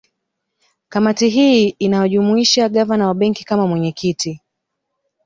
[0.89, 4.41] Kamati hii inawajumuisha Gavana wa Benki kama mwenyekiti